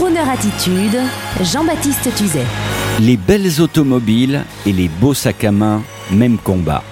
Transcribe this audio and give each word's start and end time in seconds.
Bonheur 0.00 0.30
Attitude, 0.30 0.98
Jean-Baptiste 1.42 2.08
Tuzet. 2.16 2.46
Les 3.00 3.18
belles 3.18 3.60
automobiles 3.60 4.44
et 4.64 4.72
les 4.72 4.88
beaux 4.88 5.12
sacs 5.12 5.44
à 5.44 5.52
main, 5.52 5.82
même 6.10 6.38
combat. 6.38 6.82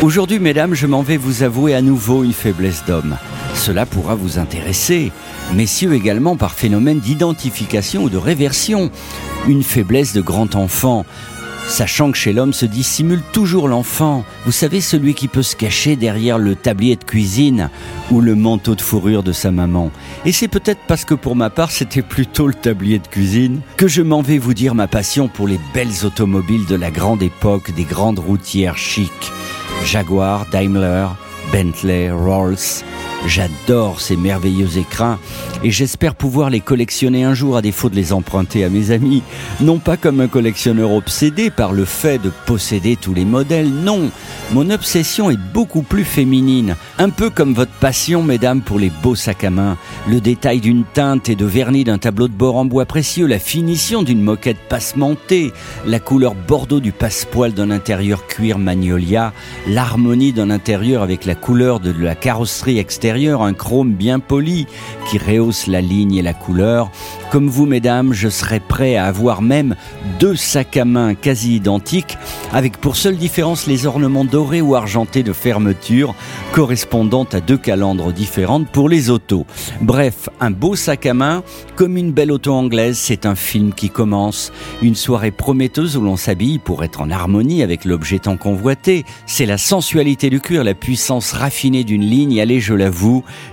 Aujourd'hui, 0.00 0.38
mesdames, 0.38 0.72
je 0.72 0.86
m'en 0.86 1.02
vais 1.02 1.18
vous 1.18 1.42
avouer 1.42 1.74
à 1.74 1.82
nouveau 1.82 2.24
une 2.24 2.32
faiblesse 2.32 2.82
d'homme. 2.86 3.18
Cela 3.52 3.84
pourra 3.84 4.14
vous 4.14 4.38
intéresser. 4.38 5.12
Messieurs 5.52 5.92
également 5.92 6.36
par 6.36 6.54
phénomène 6.54 7.00
d'identification 7.00 8.04
ou 8.04 8.08
de 8.08 8.16
réversion. 8.16 8.90
Une 9.46 9.62
faiblesse 9.62 10.14
de 10.14 10.22
grand 10.22 10.56
enfant. 10.56 11.04
Sachant 11.68 12.12
que 12.12 12.16
chez 12.16 12.32
l'homme 12.32 12.52
se 12.52 12.64
dissimule 12.64 13.22
toujours 13.32 13.68
l'enfant, 13.68 14.24
vous 14.44 14.52
savez 14.52 14.80
celui 14.80 15.14
qui 15.14 15.28
peut 15.28 15.42
se 15.42 15.56
cacher 15.56 15.96
derrière 15.96 16.38
le 16.38 16.54
tablier 16.54 16.96
de 16.96 17.04
cuisine 17.04 17.70
ou 18.10 18.20
le 18.20 18.34
manteau 18.34 18.74
de 18.74 18.80
fourrure 18.80 19.22
de 19.22 19.32
sa 19.32 19.50
maman. 19.50 19.90
Et 20.24 20.32
c'est 20.32 20.48
peut-être 20.48 20.80
parce 20.86 21.04
que 21.04 21.14
pour 21.14 21.36
ma 21.36 21.50
part 21.50 21.70
c'était 21.70 22.02
plutôt 22.02 22.46
le 22.46 22.54
tablier 22.54 22.98
de 22.98 23.06
cuisine 23.08 23.60
que 23.76 23.88
je 23.88 24.02
m'en 24.02 24.22
vais 24.22 24.38
vous 24.38 24.54
dire 24.54 24.74
ma 24.74 24.86
passion 24.86 25.28
pour 25.28 25.48
les 25.48 25.60
belles 25.74 26.04
automobiles 26.04 26.66
de 26.66 26.76
la 26.76 26.90
grande 26.90 27.22
époque 27.22 27.74
des 27.74 27.84
grandes 27.84 28.20
routières 28.20 28.78
chics. 28.78 29.32
Jaguar, 29.84 30.46
Daimler, 30.50 31.08
Bentley, 31.52 32.10
Rolls, 32.10 32.84
J'adore 33.26 34.00
ces 34.00 34.16
merveilleux 34.16 34.78
écrins 34.78 35.18
et 35.64 35.72
j'espère 35.72 36.14
pouvoir 36.14 36.48
les 36.48 36.60
collectionner 36.60 37.24
un 37.24 37.34
jour 37.34 37.56
à 37.56 37.62
défaut 37.62 37.90
de 37.90 37.96
les 37.96 38.12
emprunter 38.12 38.62
à 38.62 38.68
mes 38.68 38.92
amis. 38.92 39.22
Non 39.60 39.78
pas 39.78 39.96
comme 39.96 40.20
un 40.20 40.28
collectionneur 40.28 40.92
obsédé 40.92 41.50
par 41.50 41.72
le 41.72 41.84
fait 41.84 42.18
de 42.18 42.30
posséder 42.46 42.94
tous 42.94 43.14
les 43.14 43.24
modèles, 43.24 43.68
non. 43.68 44.10
Mon 44.52 44.70
obsession 44.70 45.28
est 45.28 45.40
beaucoup 45.52 45.82
plus 45.82 46.04
féminine, 46.04 46.76
un 46.98 47.10
peu 47.10 47.28
comme 47.28 47.52
votre 47.52 47.72
passion, 47.72 48.22
mesdames, 48.22 48.60
pour 48.60 48.78
les 48.78 48.92
beaux 49.02 49.16
sacs 49.16 49.42
à 49.42 49.50
main. 49.50 49.76
Le 50.08 50.20
détail 50.20 50.60
d'une 50.60 50.84
teinte 50.84 51.28
et 51.28 51.34
de 51.34 51.46
vernis 51.46 51.82
d'un 51.82 51.98
tableau 51.98 52.28
de 52.28 52.32
bord 52.32 52.56
en 52.56 52.64
bois 52.64 52.86
précieux, 52.86 53.26
la 53.26 53.40
finition 53.40 54.04
d'une 54.04 54.22
moquette 54.22 54.68
passementée, 54.68 55.52
la 55.84 55.98
couleur 55.98 56.36
bordeaux 56.36 56.80
du 56.80 56.92
passepoil 56.92 57.52
d'un 57.52 57.70
intérieur 57.70 58.28
cuir 58.28 58.58
magnolia, 58.58 59.32
l'harmonie 59.66 60.32
d'un 60.32 60.50
intérieur 60.50 61.02
avec 61.02 61.24
la 61.24 61.34
couleur 61.34 61.80
de 61.80 61.90
la 61.90 62.14
carrosserie 62.14 62.78
extérieure 62.78 63.15
un 63.16 63.54
chrome 63.54 63.92
bien 63.92 64.18
poli 64.18 64.66
qui 65.08 65.16
rehausse 65.18 65.66
la 65.66 65.80
ligne 65.80 66.16
et 66.16 66.22
la 66.22 66.34
couleur. 66.34 66.90
Comme 67.30 67.48
vous, 67.48 67.66
mesdames, 67.66 68.12
je 68.12 68.28
serais 68.28 68.60
prêt 68.60 68.96
à 68.96 69.06
avoir 69.06 69.42
même 69.42 69.74
deux 70.20 70.36
sacs 70.36 70.76
à 70.76 70.84
main 70.84 71.14
quasi 71.14 71.56
identiques, 71.56 72.16
avec 72.52 72.76
pour 72.76 72.96
seule 72.96 73.16
différence 73.16 73.66
les 73.66 73.86
ornements 73.86 74.24
dorés 74.24 74.60
ou 74.60 74.74
argentés 74.74 75.22
de 75.22 75.32
fermeture, 75.32 76.14
correspondant 76.52 77.26
à 77.32 77.40
deux 77.40 77.56
calandres 77.56 78.12
différentes 78.12 78.68
pour 78.68 78.88
les 78.88 79.10
autos. 79.10 79.46
Bref, 79.80 80.28
un 80.40 80.50
beau 80.50 80.76
sac 80.76 81.06
à 81.06 81.14
main, 81.14 81.42
comme 81.74 81.96
une 81.96 82.12
belle 82.12 82.32
auto 82.32 82.52
anglaise, 82.52 82.98
c'est 82.98 83.26
un 83.26 83.34
film 83.34 83.72
qui 83.72 83.90
commence. 83.90 84.52
Une 84.82 84.94
soirée 84.94 85.30
prometteuse 85.30 85.96
où 85.96 86.02
l'on 86.02 86.16
s'habille 86.16 86.58
pour 86.58 86.84
être 86.84 87.00
en 87.00 87.10
harmonie 87.10 87.62
avec 87.62 87.84
l'objet 87.84 88.18
tant 88.18 88.36
convoité. 88.36 89.04
C'est 89.26 89.46
la 89.46 89.58
sensualité 89.58 90.30
du 90.30 90.40
cuir, 90.40 90.64
la 90.64 90.74
puissance 90.74 91.32
raffinée 91.32 91.84
d'une 91.84 92.04
ligne. 92.04 92.40
Allez, 92.40 92.60
je 92.60 92.74
l'avoue, 92.74 93.05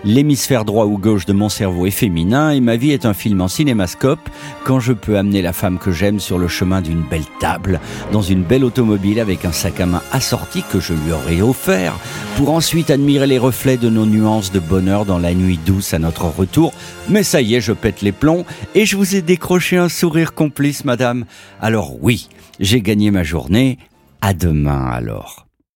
l'hémisphère 0.03 0.65
droit 0.65 0.85
ou 0.85 0.97
gauche 0.97 1.25
de 1.25 1.33
mon 1.33 1.49
cerveau 1.49 1.85
est 1.85 1.91
féminin 1.91 2.51
et 2.51 2.59
ma 2.59 2.75
vie 2.75 2.91
est 2.91 3.05
un 3.05 3.13
film 3.13 3.41
en 3.41 3.47
cinémascope 3.47 4.29
quand 4.65 4.79
je 4.79 4.93
peux 4.93 5.17
amener 5.17 5.41
la 5.41 5.53
femme 5.53 5.77
que 5.77 5.91
j'aime 5.91 6.19
sur 6.19 6.37
le 6.37 6.47
chemin 6.47 6.81
d'une 6.81 7.01
belle 7.01 7.25
table, 7.39 7.79
dans 8.11 8.21
une 8.21 8.43
belle 8.43 8.63
automobile 8.63 9.19
avec 9.19 9.45
un 9.45 9.51
sac 9.51 9.79
à 9.79 9.85
main 9.85 10.01
assorti 10.11 10.63
que 10.71 10.79
je 10.79 10.93
lui 10.93 11.11
aurais 11.11 11.41
offert, 11.41 11.93
pour 12.37 12.51
ensuite 12.51 12.89
admirer 12.89 13.27
les 13.27 13.37
reflets 13.37 13.77
de 13.77 13.89
nos 13.89 14.05
nuances 14.05 14.51
de 14.51 14.59
bonheur 14.59 15.05
dans 15.05 15.19
la 15.19 15.33
nuit 15.33 15.59
douce 15.65 15.93
à 15.93 15.99
notre 15.99 16.25
retour. 16.25 16.73
Mais 17.09 17.23
ça 17.23 17.41
y 17.41 17.55
est, 17.55 17.61
je 17.61 17.73
pète 17.73 18.01
les 18.01 18.11
plombs 18.11 18.45
et 18.75 18.85
je 18.85 18.97
vous 18.97 19.15
ai 19.15 19.21
décroché 19.21 19.77
un 19.77 19.89
sourire 19.89 20.33
complice, 20.33 20.85
madame. 20.85 21.25
Alors 21.61 22.01
oui, 22.01 22.29
j'ai 22.59 22.81
gagné 22.81 23.11
ma 23.11 23.23
journée. 23.23 23.77
À 24.21 24.33
demain 24.33 24.85
alors. 24.85 25.47